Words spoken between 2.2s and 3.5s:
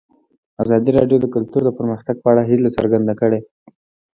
په اړه هیله څرګنده کړې.